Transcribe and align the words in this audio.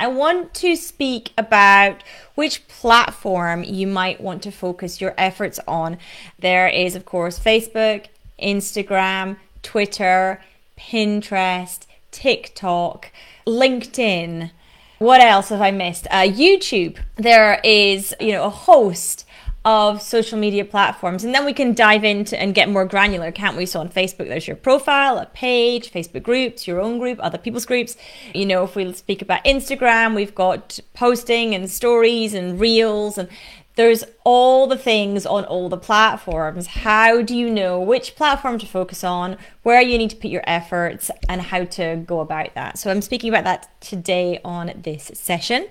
I 0.00 0.06
want 0.06 0.54
to 0.54 0.76
speak 0.76 1.30
about 1.36 2.02
which 2.34 2.66
platform 2.68 3.62
you 3.62 3.86
might 3.86 4.18
want 4.18 4.42
to 4.44 4.50
focus 4.50 4.98
your 4.98 5.12
efforts 5.18 5.60
on. 5.68 5.98
There 6.38 6.66
is, 6.68 6.96
of 6.96 7.04
course, 7.04 7.38
Facebook, 7.38 8.06
Instagram, 8.42 9.36
Twitter, 9.62 10.42
Pinterest, 10.78 11.80
TikTok, 12.12 13.12
LinkedIn. 13.46 14.52
What 15.00 15.20
else 15.20 15.50
have 15.50 15.60
I 15.60 15.70
missed? 15.70 16.06
Uh, 16.10 16.22
YouTube. 16.22 16.96
There 17.16 17.60
is, 17.62 18.14
you 18.20 18.32
know, 18.32 18.44
a 18.44 18.50
host 18.50 19.26
of 19.64 20.00
social 20.00 20.38
media 20.38 20.64
platforms. 20.64 21.22
And 21.22 21.34
then 21.34 21.44
we 21.44 21.52
can 21.52 21.74
dive 21.74 22.02
into 22.02 22.40
and 22.40 22.54
get 22.54 22.70
more 22.70 22.86
granular, 22.86 23.30
can't 23.30 23.56
we? 23.56 23.66
So 23.66 23.80
on 23.80 23.90
Facebook, 23.90 24.28
there's 24.28 24.46
your 24.46 24.56
profile, 24.56 25.18
a 25.18 25.26
page, 25.26 25.92
Facebook 25.92 26.22
groups, 26.22 26.66
your 26.66 26.80
own 26.80 26.98
group, 26.98 27.18
other 27.22 27.36
people's 27.36 27.66
groups. 27.66 27.96
You 28.34 28.46
know, 28.46 28.64
if 28.64 28.74
we 28.74 28.90
speak 28.94 29.20
about 29.20 29.44
Instagram, 29.44 30.14
we've 30.14 30.34
got 30.34 30.80
posting 30.94 31.54
and 31.54 31.70
stories 31.70 32.32
and 32.32 32.58
reels 32.58 33.18
and 33.18 33.28
there's 33.76 34.04
all 34.24 34.66
the 34.66 34.76
things 34.76 35.24
on 35.24 35.44
all 35.44 35.68
the 35.68 35.78
platforms. 35.78 36.66
How 36.66 37.22
do 37.22 37.36
you 37.36 37.48
know 37.48 37.80
which 37.80 38.14
platform 38.16 38.58
to 38.58 38.66
focus 38.66 39.04
on, 39.04 39.38
where 39.62 39.80
you 39.80 39.96
need 39.96 40.10
to 40.10 40.16
put 40.16 40.30
your 40.30 40.42
efforts, 40.46 41.10
and 41.28 41.40
how 41.40 41.64
to 41.64 41.96
go 42.06 42.20
about 42.20 42.54
that? 42.54 42.78
So, 42.78 42.90
I'm 42.90 43.00
speaking 43.00 43.30
about 43.30 43.44
that 43.44 43.80
today 43.80 44.40
on 44.44 44.72
this 44.82 45.10
session. 45.14 45.66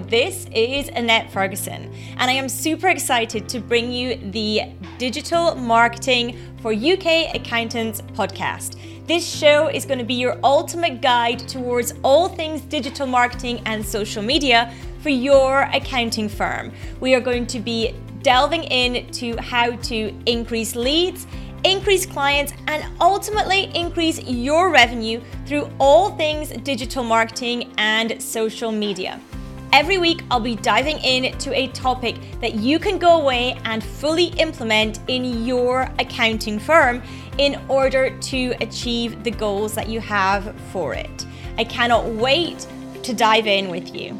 This 0.00 0.46
is 0.52 0.88
Annette 0.88 1.32
Ferguson, 1.32 1.90
and 2.18 2.30
I 2.30 2.34
am 2.34 2.50
super 2.50 2.88
excited 2.88 3.48
to 3.48 3.60
bring 3.60 3.90
you 3.90 4.16
the 4.30 4.74
Digital 4.98 5.54
Marketing 5.54 6.38
for 6.60 6.72
UK 6.72 7.34
Accountants 7.34 8.02
podcast. 8.12 8.76
This 9.06 9.26
show 9.26 9.68
is 9.68 9.86
going 9.86 9.98
to 9.98 10.04
be 10.04 10.14
your 10.14 10.38
ultimate 10.44 11.00
guide 11.00 11.38
towards 11.48 11.94
all 12.02 12.28
things 12.28 12.60
digital 12.60 13.06
marketing 13.06 13.62
and 13.64 13.84
social 13.84 14.22
media 14.22 14.74
for 15.00 15.08
your 15.08 15.62
accounting 15.72 16.28
firm. 16.28 16.72
We 17.00 17.14
are 17.14 17.20
going 17.20 17.46
to 17.46 17.58
be 17.58 17.94
delving 18.22 18.64
into 18.64 19.40
how 19.40 19.76
to 19.76 20.14
increase 20.26 20.76
leads 20.76 21.26
increase 21.64 22.06
clients, 22.06 22.52
and 22.68 22.84
ultimately 23.00 23.74
increase 23.74 24.22
your 24.22 24.70
revenue 24.70 25.20
through 25.46 25.68
all 25.80 26.16
things 26.16 26.50
digital 26.62 27.02
marketing 27.02 27.72
and 27.76 28.22
social 28.22 28.70
media. 28.70 29.20
Every 29.76 29.98
week, 29.98 30.22
I'll 30.30 30.40
be 30.40 30.56
diving 30.56 30.98
into 31.00 31.52
a 31.52 31.66
topic 31.68 32.16
that 32.40 32.54
you 32.54 32.78
can 32.78 32.96
go 32.96 33.20
away 33.20 33.60
and 33.66 33.84
fully 33.84 34.28
implement 34.38 35.00
in 35.06 35.44
your 35.44 35.82
accounting 35.98 36.58
firm 36.58 37.02
in 37.36 37.60
order 37.68 38.18
to 38.18 38.54
achieve 38.62 39.22
the 39.22 39.30
goals 39.30 39.74
that 39.74 39.90
you 39.90 40.00
have 40.00 40.58
for 40.72 40.94
it. 40.94 41.26
I 41.58 41.64
cannot 41.64 42.06
wait 42.06 42.66
to 43.02 43.12
dive 43.12 43.46
in 43.46 43.68
with 43.68 43.94
you. 43.94 44.18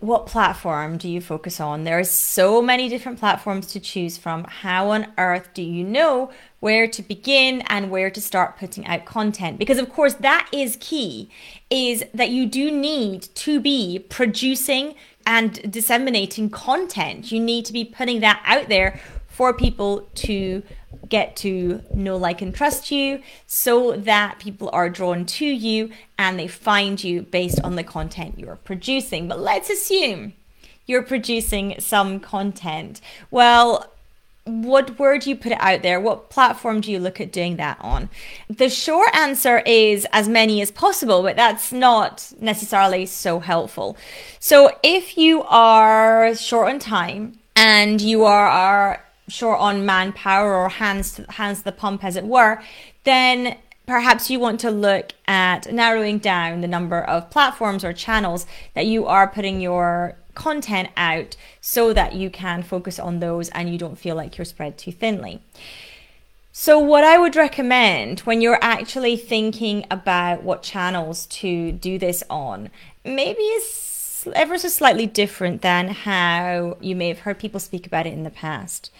what 0.00 0.26
platform 0.26 0.96
do 0.96 1.08
you 1.08 1.20
focus 1.20 1.60
on? 1.60 1.84
There 1.84 1.98
are 1.98 2.04
so 2.04 2.62
many 2.62 2.88
different 2.88 3.18
platforms 3.18 3.66
to 3.68 3.80
choose 3.80 4.16
from. 4.16 4.44
How 4.44 4.90
on 4.90 5.12
earth 5.18 5.50
do 5.54 5.62
you 5.62 5.84
know 5.84 6.30
where 6.60 6.86
to 6.88 7.02
begin 7.02 7.62
and 7.68 7.90
where 7.90 8.10
to 8.10 8.20
start 8.20 8.58
putting 8.58 8.86
out 8.86 9.04
content? 9.04 9.58
Because 9.58 9.78
of 9.78 9.88
course 9.88 10.14
that 10.14 10.48
is 10.52 10.76
key 10.80 11.30
is 11.70 12.04
that 12.14 12.30
you 12.30 12.46
do 12.46 12.70
need 12.70 13.22
to 13.34 13.60
be 13.60 13.98
producing 14.08 14.94
and 15.26 15.70
disseminating 15.70 16.48
content. 16.50 17.30
You 17.30 17.40
need 17.40 17.64
to 17.66 17.72
be 17.72 17.84
putting 17.84 18.20
that 18.20 18.42
out 18.44 18.68
there 18.68 19.00
for 19.28 19.52
people 19.52 20.08
to 20.14 20.62
get 21.08 21.36
to 21.36 21.82
know, 21.94 22.16
like, 22.16 22.42
and 22.42 22.54
trust 22.54 22.90
you 22.90 23.22
so 23.46 23.92
that 23.92 24.38
people 24.38 24.68
are 24.72 24.90
drawn 24.90 25.24
to 25.24 25.44
you 25.44 25.90
and 26.18 26.38
they 26.38 26.48
find 26.48 27.02
you 27.02 27.22
based 27.22 27.60
on 27.62 27.76
the 27.76 27.84
content 27.84 28.38
you're 28.38 28.56
producing. 28.56 29.28
But 29.28 29.38
let's 29.38 29.70
assume 29.70 30.32
you're 30.86 31.02
producing 31.02 31.76
some 31.78 32.18
content. 32.20 33.00
Well, 33.30 33.92
what 34.48 34.98
where 34.98 35.18
do 35.18 35.30
you 35.30 35.36
put 35.36 35.52
it 35.52 35.60
out 35.60 35.82
there? 35.82 36.00
What 36.00 36.30
platform 36.30 36.80
do 36.80 36.90
you 36.90 36.98
look 36.98 37.20
at 37.20 37.32
doing 37.32 37.56
that 37.56 37.78
on? 37.80 38.08
The 38.48 38.68
short 38.68 39.14
answer 39.14 39.58
is 39.60 40.06
as 40.12 40.28
many 40.28 40.60
as 40.60 40.70
possible, 40.70 41.22
but 41.22 41.36
that's 41.36 41.72
not 41.72 42.32
necessarily 42.40 43.06
so 43.06 43.40
helpful. 43.40 43.96
So 44.40 44.76
if 44.82 45.16
you 45.16 45.42
are 45.44 46.34
short 46.34 46.68
on 46.70 46.78
time 46.78 47.38
and 47.54 48.00
you 48.00 48.24
are, 48.24 48.48
are 48.48 49.04
short 49.28 49.60
on 49.60 49.84
manpower 49.84 50.54
or 50.54 50.68
hands 50.68 51.12
to, 51.12 51.30
hands 51.32 51.58
to 51.58 51.64
the 51.64 51.72
pump 51.72 52.02
as 52.02 52.16
it 52.16 52.24
were, 52.24 52.60
then 53.04 53.56
perhaps 53.86 54.30
you 54.30 54.38
want 54.38 54.60
to 54.60 54.70
look 54.70 55.12
at 55.26 55.72
narrowing 55.72 56.18
down 56.18 56.60
the 56.60 56.68
number 56.68 57.00
of 57.02 57.30
platforms 57.30 57.84
or 57.84 57.92
channels 57.92 58.46
that 58.74 58.86
you 58.86 59.06
are 59.06 59.26
putting 59.26 59.60
your 59.60 60.16
content 60.38 60.88
out 60.96 61.36
so 61.60 61.92
that 61.92 62.14
you 62.14 62.30
can 62.30 62.62
focus 62.62 62.98
on 62.98 63.18
those 63.18 63.50
and 63.50 63.68
you 63.68 63.76
don't 63.76 63.98
feel 63.98 64.16
like 64.16 64.38
you're 64.38 64.44
spread 64.46 64.78
too 64.78 64.92
thinly. 64.92 65.42
So, 66.52 66.78
what 66.78 67.04
I 67.04 67.18
would 67.18 67.36
recommend 67.36 68.20
when 68.20 68.40
you're 68.40 68.58
actually 68.62 69.16
thinking 69.16 69.84
about 69.90 70.42
what 70.42 70.62
channels 70.62 71.26
to 71.26 71.72
do 71.72 71.98
this 71.98 72.24
on, 72.30 72.70
maybe 73.04 73.42
is 73.42 74.26
ever 74.34 74.58
so 74.58 74.68
slightly 74.68 75.06
different 75.06 75.62
than 75.62 75.88
how 75.88 76.76
you 76.80 76.96
may 76.96 77.08
have 77.08 77.20
heard 77.20 77.38
people 77.38 77.60
speak 77.60 77.86
about 77.86 78.06
it 78.06 78.12
in 78.12 78.24
the 78.24 78.30
past. 78.30 78.90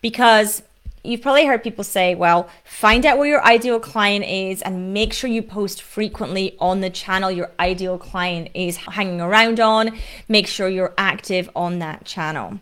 Because 0.00 0.62
you've 1.06 1.22
probably 1.22 1.46
heard 1.46 1.62
people 1.62 1.84
say, 1.84 2.14
well, 2.14 2.48
find 2.64 3.06
out 3.06 3.18
where 3.18 3.28
your 3.28 3.44
ideal 3.44 3.80
client 3.80 4.24
is 4.24 4.62
and 4.62 4.92
make 4.92 5.12
sure 5.12 5.30
you 5.30 5.42
post 5.42 5.82
frequently 5.82 6.56
on 6.60 6.80
the 6.80 6.90
channel 6.90 7.30
your 7.30 7.50
ideal 7.60 7.98
client 7.98 8.48
is 8.54 8.76
hanging 8.76 9.20
around 9.20 9.60
on. 9.60 9.96
Make 10.28 10.46
sure 10.46 10.68
you're 10.68 10.94
active 10.98 11.48
on 11.54 11.78
that 11.78 12.04
channel. 12.04 12.60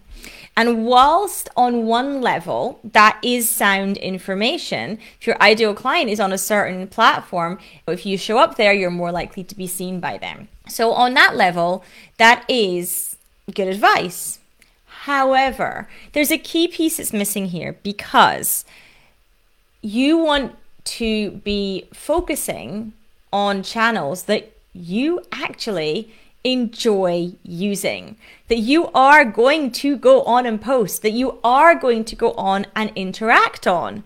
And 0.56 0.86
whilst 0.86 1.48
on 1.56 1.84
one 1.86 2.20
level, 2.20 2.78
that 2.84 3.18
is 3.22 3.50
sound 3.50 3.96
information, 3.96 4.98
if 5.20 5.26
your 5.26 5.40
ideal 5.42 5.74
client 5.74 6.10
is 6.10 6.20
on 6.20 6.32
a 6.32 6.38
certain 6.38 6.86
platform, 6.86 7.58
if 7.88 8.06
you 8.06 8.16
show 8.16 8.38
up 8.38 8.56
there, 8.56 8.72
you're 8.72 8.90
more 8.90 9.10
likely 9.10 9.42
to 9.44 9.56
be 9.56 9.66
seen 9.66 9.98
by 9.98 10.16
them. 10.16 10.48
So, 10.68 10.92
on 10.92 11.14
that 11.14 11.36
level, 11.36 11.84
that 12.18 12.44
is 12.48 13.16
good 13.52 13.68
advice. 13.68 14.38
However, 15.04 15.86
there's 16.12 16.30
a 16.30 16.38
key 16.38 16.66
piece 16.66 16.96
that's 16.96 17.12
missing 17.12 17.48
here 17.48 17.76
because 17.82 18.64
you 19.82 20.16
want 20.16 20.56
to 20.96 21.30
be 21.44 21.88
focusing 21.92 22.94
on 23.30 23.62
channels 23.62 24.22
that 24.22 24.50
you 24.72 25.20
actually 25.30 26.10
enjoy 26.42 27.32
using, 27.42 28.16
that 28.48 28.60
you 28.60 28.86
are 28.94 29.26
going 29.26 29.72
to 29.72 29.98
go 29.98 30.22
on 30.22 30.46
and 30.46 30.58
post, 30.58 31.02
that 31.02 31.12
you 31.12 31.38
are 31.44 31.74
going 31.74 32.06
to 32.06 32.16
go 32.16 32.32
on 32.32 32.64
and 32.74 32.90
interact 32.96 33.66
on. 33.66 34.04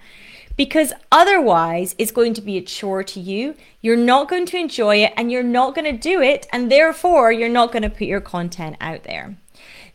Because 0.56 0.92
otherwise, 1.12 1.94
it's 1.96 2.10
going 2.10 2.34
to 2.34 2.42
be 2.42 2.56
a 2.56 2.62
chore 2.62 3.04
to 3.04 3.20
you. 3.20 3.54
You're 3.80 3.96
not 3.96 4.28
going 4.28 4.46
to 4.46 4.56
enjoy 4.58 4.96
it 5.04 5.12
and 5.16 5.30
you're 5.30 5.44
not 5.44 5.76
going 5.76 5.84
to 5.84 5.96
do 5.96 6.20
it. 6.20 6.48
And 6.52 6.72
therefore, 6.72 7.30
you're 7.30 7.48
not 7.48 7.70
going 7.70 7.84
to 7.84 7.90
put 7.90 8.08
your 8.08 8.20
content 8.20 8.76
out 8.80 9.04
there. 9.04 9.36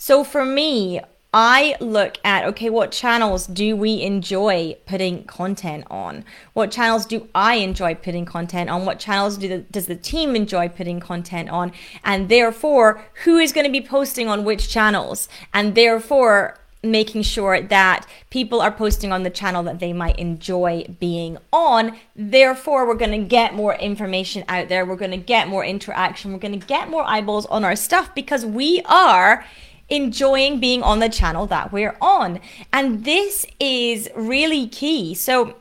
So 0.06 0.26
for 0.26 0.44
me, 0.44 1.00
I 1.34 1.78
look 1.80 2.18
at 2.26 2.44
okay, 2.44 2.70
what 2.70 2.92
channels 2.92 3.48
do 3.48 3.74
we 3.74 4.02
enjoy 4.02 4.76
putting 4.86 5.24
content 5.24 5.86
on? 5.90 6.26
What 6.52 6.72
channels 6.72 7.06
do 7.06 7.30
I 7.34 7.54
enjoy 7.56 7.96
putting 7.96 8.26
content 8.26 8.70
on? 8.70 8.86
What 8.86 9.00
channels 9.00 9.38
do 9.38 9.48
the, 9.48 9.60
does 9.60 9.86
the 9.86 9.96
team 9.96 10.36
enjoy 10.36 10.68
putting 10.68 11.00
content 11.00 11.48
on? 11.52 11.72
And 12.04 12.28
therefore, 12.28 13.02
who 13.24 13.38
is 13.38 13.54
going 13.54 13.66
to 13.66 13.72
be 13.72 13.80
posting 13.80 14.28
on 14.28 14.44
which 14.44 14.68
channels? 14.68 15.30
And 15.54 15.74
therefore, 15.74 16.60
making 16.84 17.22
sure 17.22 17.62
that 17.62 18.06
people 18.30 18.60
are 18.60 18.74
posting 18.74 19.14
on 19.14 19.24
the 19.24 19.30
channel 19.30 19.64
that 19.64 19.80
they 19.80 19.94
might 19.94 20.20
enjoy 20.20 20.84
being 21.00 21.38
on. 21.54 21.96
Therefore, 22.14 22.86
we're 22.86 22.96
going 22.96 23.22
to 23.22 23.26
get 23.26 23.54
more 23.54 23.76
information 23.76 24.44
out 24.50 24.68
there. 24.68 24.86
We're 24.86 24.98
going 24.98 25.12
to 25.12 25.18
get 25.18 25.48
more 25.48 25.64
interaction. 25.64 26.34
We're 26.34 26.40
going 26.40 26.60
to 26.60 26.68
get 26.68 26.90
more 26.90 27.06
eyeballs 27.08 27.46
on 27.46 27.64
our 27.64 27.78
stuff 27.78 28.14
because 28.14 28.46
we 28.46 28.82
are 28.84 29.46
enjoying 29.94 30.60
being 30.60 30.84
on 30.84 31.00
the 31.00 31.10
channel 31.10 31.46
that 31.48 31.72
we're 31.72 31.96
on. 32.02 32.40
And 32.72 33.06
this 33.06 33.46
is 33.60 34.10
really 34.16 34.68
key. 34.68 35.14
So, 35.14 35.56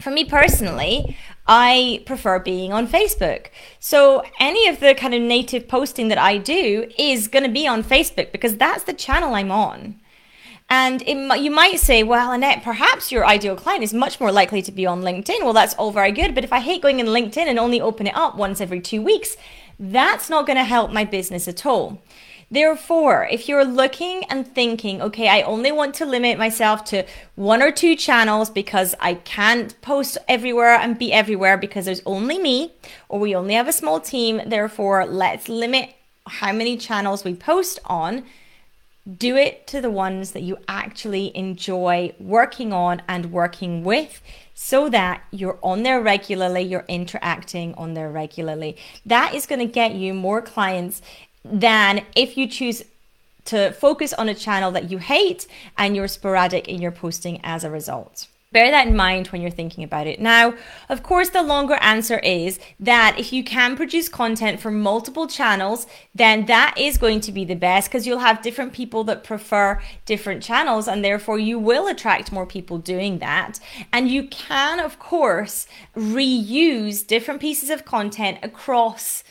for 0.00 0.10
me 0.10 0.24
personally, 0.24 1.16
I 1.48 2.02
prefer 2.04 2.38
being 2.38 2.72
on 2.72 2.86
Facebook. 2.86 3.46
So 3.80 4.22
any 4.38 4.68
of 4.68 4.80
the 4.80 4.94
kind 4.94 5.14
of 5.14 5.22
native 5.22 5.66
posting 5.66 6.08
that 6.08 6.18
I 6.18 6.36
do 6.36 6.90
is 6.98 7.26
going 7.26 7.42
to 7.42 7.50
be 7.50 7.66
on 7.66 7.82
Facebook 7.82 8.30
because 8.30 8.56
that's 8.56 8.84
the 8.84 8.92
channel 8.92 9.34
I'm 9.34 9.50
on. 9.50 9.98
And 10.70 11.00
it, 11.06 11.40
you 11.40 11.50
might 11.50 11.80
say, 11.80 12.02
well, 12.02 12.30
Annette, 12.30 12.62
perhaps 12.62 13.10
your 13.10 13.26
ideal 13.26 13.56
client 13.56 13.82
is 13.82 13.94
much 13.94 14.20
more 14.20 14.30
likely 14.30 14.60
to 14.60 14.70
be 14.70 14.84
on 14.84 15.00
LinkedIn. 15.00 15.42
Well, 15.42 15.54
that's 15.54 15.74
all 15.74 15.90
very 15.90 16.12
good. 16.12 16.34
But 16.34 16.44
if 16.44 16.52
I 16.52 16.60
hate 16.60 16.82
going 16.82 17.00
in 17.00 17.06
LinkedIn 17.06 17.46
and 17.46 17.58
only 17.58 17.80
open 17.80 18.06
it 18.06 18.14
up 18.14 18.36
once 18.36 18.60
every 18.60 18.80
two 18.80 19.00
weeks, 19.00 19.38
that's 19.80 20.28
not 20.28 20.46
going 20.46 20.58
to 20.58 20.64
help 20.64 20.92
my 20.92 21.04
business 21.04 21.48
at 21.48 21.64
all. 21.64 22.02
Therefore, 22.50 23.28
if 23.30 23.46
you're 23.46 23.64
looking 23.64 24.24
and 24.24 24.46
thinking, 24.46 25.02
okay, 25.02 25.28
I 25.28 25.42
only 25.42 25.70
want 25.70 25.94
to 25.96 26.06
limit 26.06 26.38
myself 26.38 26.82
to 26.86 27.04
one 27.34 27.62
or 27.62 27.70
two 27.70 27.94
channels 27.94 28.48
because 28.48 28.94
I 29.00 29.14
can't 29.14 29.78
post 29.82 30.16
everywhere 30.28 30.76
and 30.76 30.98
be 30.98 31.12
everywhere 31.12 31.58
because 31.58 31.84
there's 31.84 32.02
only 32.06 32.38
me 32.38 32.72
or 33.10 33.20
we 33.20 33.34
only 33.34 33.54
have 33.54 33.68
a 33.68 33.72
small 33.72 34.00
team, 34.00 34.40
therefore, 34.46 35.04
let's 35.04 35.48
limit 35.48 35.90
how 36.26 36.52
many 36.52 36.76
channels 36.78 37.22
we 37.22 37.34
post 37.34 37.80
on 37.84 38.24
do 39.16 39.36
it 39.36 39.66
to 39.66 39.80
the 39.80 39.90
ones 39.90 40.32
that 40.32 40.42
you 40.42 40.58
actually 40.68 41.34
enjoy 41.34 42.14
working 42.18 42.72
on 42.72 43.00
and 43.08 43.32
working 43.32 43.82
with 43.82 44.20
so 44.54 44.88
that 44.90 45.22
you're 45.30 45.58
on 45.62 45.82
there 45.82 46.00
regularly, 46.00 46.60
you're 46.60 46.84
interacting 46.88 47.72
on 47.74 47.94
there 47.94 48.10
regularly. 48.10 48.76
That 49.06 49.34
is 49.34 49.46
going 49.46 49.60
to 49.60 49.72
get 49.72 49.94
you 49.94 50.12
more 50.12 50.42
clients 50.42 51.00
than 51.50 52.04
if 52.14 52.36
you 52.36 52.46
choose 52.46 52.84
to 53.46 53.72
focus 53.72 54.12
on 54.12 54.28
a 54.28 54.34
channel 54.34 54.70
that 54.72 54.90
you 54.90 54.98
hate 54.98 55.46
and 55.76 55.96
you're 55.96 56.08
sporadic 56.08 56.68
in 56.68 56.82
your 56.82 56.92
posting 56.92 57.40
as 57.42 57.64
a 57.64 57.70
result. 57.70 58.28
Bear 58.50 58.70
that 58.70 58.86
in 58.86 58.96
mind 58.96 59.26
when 59.26 59.42
you're 59.42 59.50
thinking 59.50 59.84
about 59.84 60.06
it. 60.06 60.20
Now, 60.20 60.54
of 60.88 61.02
course, 61.02 61.28
the 61.28 61.42
longer 61.42 61.74
answer 61.82 62.18
is 62.20 62.58
that 62.80 63.16
if 63.18 63.30
you 63.30 63.44
can 63.44 63.76
produce 63.76 64.08
content 64.08 64.58
for 64.58 64.70
multiple 64.70 65.26
channels, 65.26 65.86
then 66.14 66.46
that 66.46 66.74
is 66.78 66.96
going 66.96 67.20
to 67.20 67.32
be 67.32 67.44
the 67.44 67.54
best 67.54 67.90
because 67.90 68.06
you'll 68.06 68.20
have 68.20 68.40
different 68.40 68.72
people 68.72 69.04
that 69.04 69.22
prefer 69.22 69.82
different 70.06 70.42
channels 70.42 70.88
and 70.88 71.04
therefore 71.04 71.38
you 71.38 71.58
will 71.58 71.88
attract 71.88 72.32
more 72.32 72.46
people 72.46 72.78
doing 72.78 73.18
that. 73.18 73.60
And 73.92 74.08
you 74.08 74.26
can, 74.28 74.80
of 74.80 74.98
course, 74.98 75.66
reuse 75.94 77.06
different 77.06 77.42
pieces 77.42 77.68
of 77.68 77.84
content 77.84 78.38
across 78.42 79.24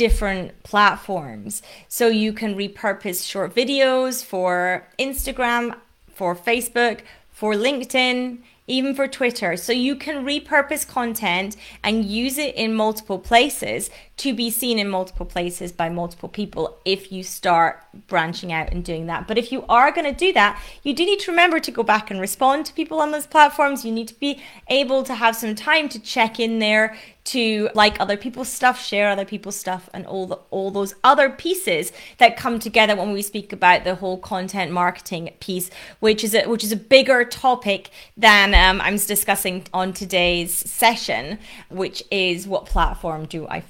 different 0.00 0.62
platforms. 0.62 1.60
So 1.86 2.08
you 2.08 2.32
can 2.32 2.54
repurpose 2.54 3.28
short 3.28 3.54
videos 3.54 4.24
for 4.24 4.88
Instagram, 4.98 5.76
for 6.08 6.34
Facebook, 6.34 7.00
for 7.30 7.52
LinkedIn 7.52 8.38
even 8.66 8.94
for 8.94 9.08
Twitter. 9.08 9.56
So 9.56 9.72
you 9.72 9.96
can 9.96 10.24
repurpose 10.24 10.88
content 10.88 11.56
and 11.82 12.04
use 12.04 12.38
it 12.38 12.54
in 12.54 12.72
multiple 12.74 13.18
places 13.18 13.90
to 14.20 14.34
be 14.34 14.50
seen 14.50 14.78
in 14.78 14.86
multiple 14.86 15.24
places 15.24 15.72
by 15.72 15.88
multiple 15.88 16.28
people 16.28 16.76
if 16.84 17.10
you 17.10 17.22
start 17.22 17.82
branching 18.06 18.52
out 18.52 18.70
and 18.70 18.84
doing 18.84 19.06
that. 19.06 19.26
But 19.26 19.38
if 19.38 19.50
you 19.50 19.64
are 19.66 19.90
going 19.90 20.04
to 20.04 20.12
do 20.12 20.30
that, 20.34 20.60
you 20.82 20.92
do 20.92 21.06
need 21.06 21.20
to 21.20 21.30
remember 21.30 21.58
to 21.58 21.70
go 21.70 21.82
back 21.82 22.10
and 22.10 22.20
respond 22.20 22.66
to 22.66 22.74
people 22.74 23.00
on 23.00 23.12
those 23.12 23.26
platforms. 23.26 23.82
You 23.82 23.92
need 23.92 24.08
to 24.08 24.18
be 24.20 24.42
able 24.68 25.04
to 25.04 25.14
have 25.14 25.36
some 25.36 25.54
time 25.54 25.88
to 25.88 25.98
check 25.98 26.38
in 26.38 26.58
there, 26.58 26.98
to 27.22 27.68
like 27.74 28.00
other 28.00 28.16
people's 28.16 28.48
stuff, 28.48 28.82
share 28.82 29.08
other 29.08 29.24
people's 29.24 29.56
stuff, 29.56 29.88
and 29.94 30.06
all 30.06 30.26
the, 30.26 30.36
all 30.50 30.70
those 30.70 30.94
other 31.04 31.30
pieces 31.30 31.92
that 32.18 32.36
come 32.36 32.58
together 32.58 32.96
when 32.96 33.12
we 33.12 33.22
speak 33.22 33.52
about 33.52 33.84
the 33.84 33.94
whole 33.94 34.18
content 34.18 34.72
marketing 34.72 35.30
piece, 35.38 35.70
which 36.00 36.24
is 36.24 36.34
a, 36.34 36.46
which 36.46 36.64
is 36.64 36.72
a 36.72 36.76
bigger 36.76 37.24
topic 37.24 37.90
than 38.16 38.54
um, 38.54 38.80
I'm 38.80 38.96
discussing 38.96 39.64
on 39.72 39.92
today's 39.92 40.52
session, 40.52 41.38
which 41.68 42.02
is 42.10 42.48
what 42.48 42.66
platform 42.66 43.26
do 43.26 43.46
I 43.48 43.60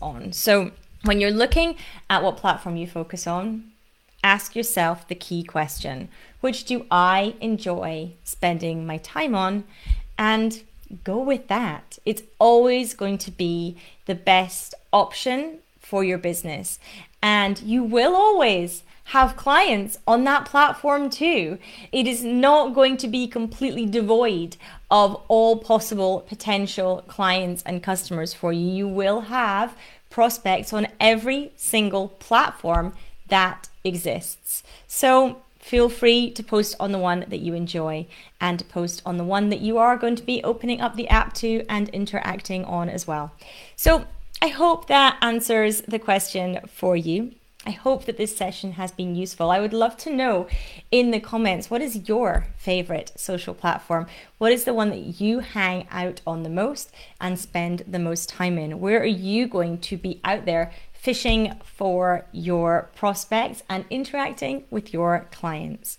on. 0.00 0.32
So 0.32 0.70
when 1.04 1.20
you're 1.20 1.30
looking 1.30 1.76
at 2.10 2.22
what 2.22 2.36
platform 2.36 2.76
you 2.76 2.86
focus 2.86 3.26
on, 3.26 3.70
ask 4.24 4.56
yourself 4.56 5.06
the 5.08 5.14
key 5.14 5.42
question: 5.42 6.08
Which 6.40 6.64
do 6.64 6.86
I 6.90 7.34
enjoy 7.40 8.12
spending 8.24 8.86
my 8.86 8.98
time 8.98 9.34
on, 9.34 9.64
and 10.18 10.62
go 11.04 11.18
with 11.18 11.48
that. 11.48 11.98
It's 12.04 12.22
always 12.38 12.94
going 12.94 13.18
to 13.18 13.30
be 13.30 13.76
the 14.06 14.14
best 14.14 14.74
option 14.92 15.58
for 15.80 16.04
your 16.04 16.18
business. 16.18 16.78
And 17.22 17.60
you 17.62 17.82
will 17.82 18.14
always 18.14 18.82
have 19.10 19.36
clients 19.36 19.98
on 20.06 20.24
that 20.24 20.44
platform 20.44 21.08
too. 21.08 21.58
It 21.92 22.08
is 22.08 22.24
not 22.24 22.74
going 22.74 22.96
to 22.98 23.08
be 23.08 23.28
completely 23.28 23.86
devoid 23.86 24.56
of 24.90 25.22
all 25.28 25.58
possible 25.58 26.24
potential 26.28 27.04
clients 27.06 27.62
and 27.64 27.82
customers 27.82 28.34
for 28.34 28.52
you. 28.52 28.66
You 28.68 28.88
will 28.88 29.22
have 29.22 29.76
prospects 30.10 30.72
on 30.72 30.88
every 30.98 31.52
single 31.54 32.08
platform 32.08 32.94
that 33.28 33.68
exists. 33.84 34.64
So 34.88 35.40
feel 35.60 35.88
free 35.88 36.32
to 36.32 36.42
post 36.42 36.74
on 36.80 36.90
the 36.90 36.98
one 36.98 37.26
that 37.28 37.40
you 37.40 37.54
enjoy 37.54 38.08
and 38.40 38.68
post 38.68 39.02
on 39.06 39.18
the 39.18 39.24
one 39.24 39.50
that 39.50 39.60
you 39.60 39.78
are 39.78 39.96
going 39.96 40.16
to 40.16 40.22
be 40.24 40.42
opening 40.42 40.80
up 40.80 40.96
the 40.96 41.08
app 41.08 41.32
to 41.34 41.64
and 41.68 41.88
interacting 41.90 42.64
on 42.64 42.88
as 42.88 43.06
well. 43.06 43.30
So 43.76 44.06
I 44.42 44.48
hope 44.48 44.88
that 44.88 45.16
answers 45.22 45.82
the 45.82 46.00
question 46.00 46.58
for 46.66 46.96
you. 46.96 47.34
I 47.66 47.72
hope 47.72 48.04
that 48.04 48.16
this 48.16 48.36
session 48.36 48.72
has 48.72 48.92
been 48.92 49.16
useful. 49.16 49.50
I 49.50 49.60
would 49.60 49.72
love 49.72 49.96
to 49.98 50.10
know 50.10 50.46
in 50.92 51.10
the 51.10 51.18
comments 51.18 51.68
what 51.68 51.82
is 51.82 52.08
your 52.08 52.46
favorite 52.56 53.12
social 53.16 53.54
platform? 53.54 54.06
What 54.38 54.52
is 54.52 54.64
the 54.64 54.72
one 54.74 54.90
that 54.90 55.20
you 55.20 55.40
hang 55.40 55.88
out 55.90 56.20
on 56.26 56.44
the 56.44 56.48
most 56.48 56.92
and 57.20 57.38
spend 57.38 57.82
the 57.88 57.98
most 57.98 58.28
time 58.28 58.56
in? 58.56 58.78
Where 58.78 59.00
are 59.00 59.04
you 59.04 59.48
going 59.48 59.78
to 59.78 59.96
be 59.96 60.20
out 60.24 60.44
there 60.44 60.72
fishing 61.06 61.54
for 61.62 62.26
your 62.32 62.90
prospects 62.96 63.62
and 63.70 63.84
interacting 63.90 64.64
with 64.70 64.92
your 64.92 65.28
clients. 65.30 65.98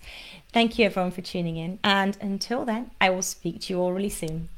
Thank 0.51 0.77
you, 0.77 0.85
everyone, 0.85 1.11
for 1.11 1.21
tuning 1.21 1.55
in. 1.55 1.79
And 1.81 2.17
until 2.19 2.65
then, 2.65 2.91
I 2.99 3.09
will 3.11 3.21
speak 3.21 3.61
to 3.61 3.73
you 3.73 3.79
all 3.79 3.93
really 3.93 4.09
soon. 4.09 4.49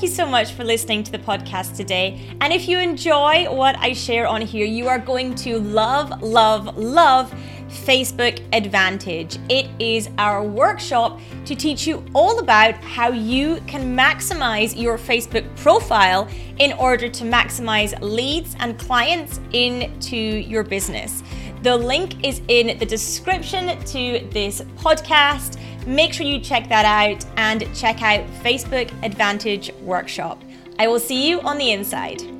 Thank 0.00 0.12
you 0.12 0.16
so 0.16 0.26
much 0.26 0.52
for 0.52 0.64
listening 0.64 1.02
to 1.02 1.12
the 1.12 1.18
podcast 1.18 1.76
today. 1.76 2.26
And 2.40 2.54
if 2.54 2.66
you 2.66 2.78
enjoy 2.78 3.54
what 3.54 3.76
I 3.78 3.92
share 3.92 4.26
on 4.26 4.40
here, 4.40 4.64
you 4.64 4.88
are 4.88 4.98
going 4.98 5.34
to 5.34 5.58
love, 5.58 6.22
love, 6.22 6.74
love 6.78 7.30
Facebook 7.68 8.42
Advantage. 8.54 9.36
It 9.50 9.68
is 9.78 10.08
our 10.16 10.42
workshop 10.42 11.20
to 11.44 11.54
teach 11.54 11.86
you 11.86 12.02
all 12.14 12.38
about 12.38 12.76
how 12.76 13.10
you 13.10 13.60
can 13.66 13.94
maximize 13.94 14.74
your 14.74 14.96
Facebook 14.96 15.44
profile 15.56 16.26
in 16.58 16.72
order 16.72 17.10
to 17.10 17.24
maximize 17.24 17.92
leads 18.00 18.56
and 18.58 18.78
clients 18.78 19.38
into 19.52 20.16
your 20.16 20.62
business. 20.62 21.22
The 21.62 21.76
link 21.76 22.24
is 22.24 22.40
in 22.48 22.78
the 22.78 22.86
description 22.86 23.78
to 23.78 24.26
this 24.30 24.62
podcast. 24.76 25.58
Make 25.86 26.12
sure 26.12 26.26
you 26.26 26.40
check 26.40 26.68
that 26.68 26.84
out 26.84 27.24
and 27.36 27.66
check 27.74 28.02
out 28.02 28.26
Facebook 28.42 28.90
Advantage 29.02 29.72
Workshop. 29.82 30.42
I 30.78 30.88
will 30.88 31.00
see 31.00 31.28
you 31.28 31.40
on 31.40 31.58
the 31.58 31.72
inside. 31.72 32.39